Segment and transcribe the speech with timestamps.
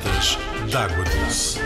[0.00, 0.38] Latas
[0.70, 1.60] d'água doce.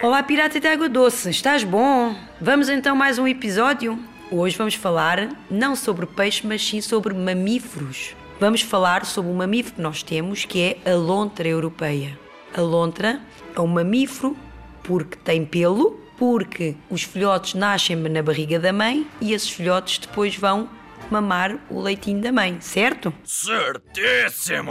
[0.00, 2.14] Olá, pirata de água doce, estás bom?
[2.40, 3.98] Vamos então mais um episódio?
[4.30, 8.14] Hoje vamos falar não sobre peixe, mas sim sobre mamíferos.
[8.38, 12.18] Vamos falar sobre um mamífero que nós temos, que é a lontra europeia.
[12.54, 13.20] A lontra
[13.56, 14.36] é um mamífero
[14.82, 20.36] porque tem pelo, porque os filhotes nascem na barriga da mãe e esses filhotes depois
[20.36, 20.68] vão
[21.10, 23.12] mamar o leitinho da mãe, certo?
[23.24, 24.70] Certíssimo!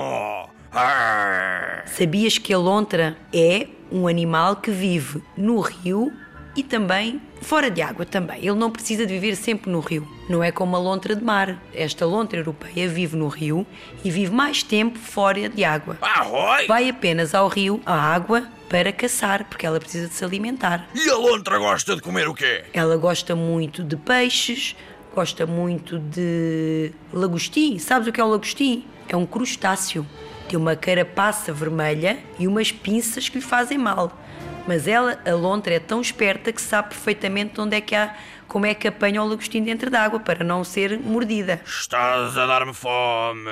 [0.71, 1.83] Arr!
[1.87, 6.13] Sabias que a lontra é um animal que vive no rio
[6.55, 8.37] e também fora de água também.
[8.37, 10.07] Ele não precisa de viver sempre no rio.
[10.29, 11.61] Não é como a lontra de mar.
[11.73, 13.67] Esta lontra europeia vive no rio
[14.05, 15.97] e vive mais tempo fora de água.
[16.01, 16.65] Arroi!
[16.65, 20.87] Vai apenas ao rio, à água, para caçar, porque ela precisa de se alimentar.
[20.95, 22.63] E a lontra gosta de comer o quê?
[22.73, 24.77] Ela gosta muito de peixes,
[25.13, 27.77] gosta muito de lagostim.
[27.77, 28.85] Sabes o que é o lagostim?
[29.10, 30.07] É um crustáceo.
[30.48, 34.18] Tem uma carapaça vermelha e umas pinças que lhe fazem mal.
[34.65, 38.15] Mas ela, a lontra, é tão esperta que sabe perfeitamente onde é que há,
[38.48, 41.60] como é que apanha o lagostim dentro da água para não ser mordida.
[41.65, 43.49] Estás a dar-me fome.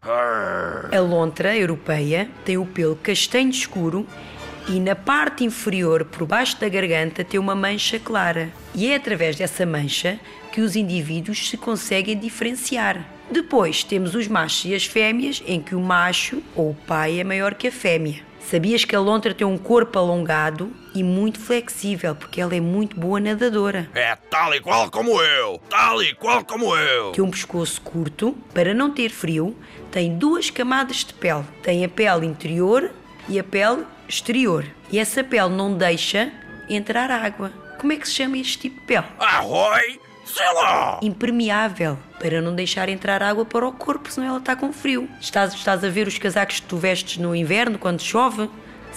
[0.00, 0.88] Arr!
[0.94, 4.06] A lontra europeia tem o pelo castanho escuro
[4.68, 8.50] e na parte inferior, por baixo da garganta, tem uma mancha clara.
[8.74, 10.18] E é através dessa mancha
[10.52, 13.04] que os indivíduos se conseguem diferenciar.
[13.30, 17.24] Depois temos os machos e as fêmeas, em que o macho ou o pai é
[17.24, 18.20] maior que a fêmea.
[18.40, 22.98] Sabias que a lontra tem um corpo alongado e muito flexível, porque ela é muito
[22.98, 23.88] boa nadadora.
[23.94, 25.60] É tal e qual como eu!
[25.70, 27.12] Tal e qual como eu!
[27.12, 29.56] Tem um pescoço curto, para não ter frio,
[29.90, 31.44] tem duas camadas de pele.
[31.62, 32.90] Tem a pele interior
[33.28, 34.66] e a pele exterior.
[34.90, 36.30] E essa pele não deixa
[36.68, 37.52] entrar água.
[37.78, 39.06] Como é que se chama este tipo de pele?
[39.18, 40.00] Arroi!
[40.24, 41.00] Sei lá!
[41.02, 45.08] Impermeável, para não deixar entrar água para o corpo, senão ela está com frio.
[45.20, 48.48] Estás, estás a ver os casacos que tu vestes no inverno, quando chove?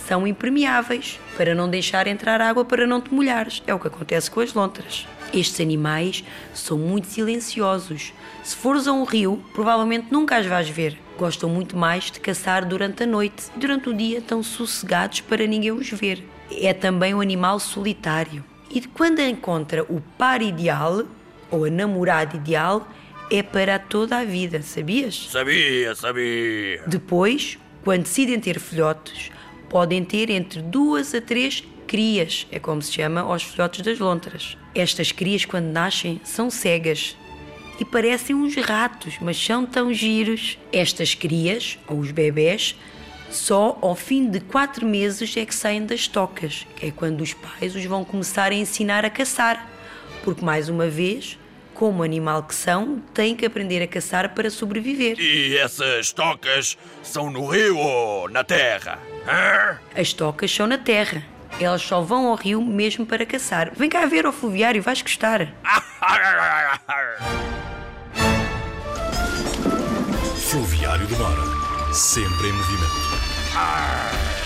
[0.08, 3.64] São impermeáveis, para não deixar entrar água para não te molhares.
[3.66, 5.08] É o que acontece com as lontras.
[5.34, 8.14] Estes animais são muito silenciosos.
[8.44, 11.05] Se fores a um rio, provavelmente nunca as vais ver.
[11.18, 13.46] Gostam muito mais de caçar durante a noite.
[13.56, 16.24] Durante o dia estão sossegados para ninguém os ver.
[16.52, 18.44] É também um animal solitário.
[18.70, 21.04] E quando encontra o par ideal,
[21.50, 22.88] ou a namorada ideal,
[23.32, 25.30] é para toda a vida, sabias?
[25.32, 26.84] Sabia, sabia!
[26.86, 29.32] Depois, quando decidem ter filhotes,
[29.70, 34.58] podem ter entre duas a três crias, é como se chama aos filhotes das lontras.
[34.74, 37.16] Estas crias, quando nascem, são cegas
[37.80, 40.58] e parecem uns ratos, mas são tão giros.
[40.72, 42.76] Estas crias, ou os bebés,
[43.30, 47.34] só ao fim de quatro meses é que saem das tocas, que é quando os
[47.34, 49.68] pais os vão começar a ensinar a caçar.
[50.24, 51.38] Porque, mais uma vez,
[51.74, 55.20] como animal que são, têm que aprender a caçar para sobreviver.
[55.20, 58.98] E essas tocas são no rio ou na terra?
[59.28, 59.82] Arr?
[59.96, 61.24] As tocas são na terra.
[61.60, 63.72] Elas só vão ao rio mesmo para caçar.
[63.76, 65.54] Vem cá ver ao fluviário, vais gostar.
[70.96, 71.94] Fluviário do Mar.
[71.94, 74.45] Sempre em movimento.